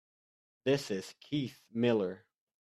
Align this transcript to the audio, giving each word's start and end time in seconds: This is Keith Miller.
This 0.63 0.89
is 0.89 1.13
Keith 1.19 1.61
Miller. 1.71 2.25